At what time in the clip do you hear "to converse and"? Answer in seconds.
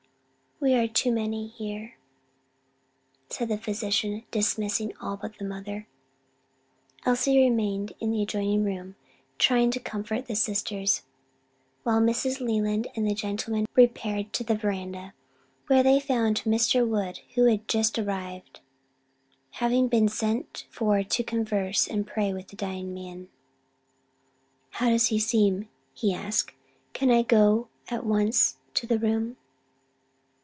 21.01-22.05